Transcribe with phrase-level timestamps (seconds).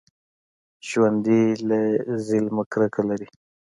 [0.87, 1.79] ژوندي له
[2.27, 3.27] ظلمه کرکه لري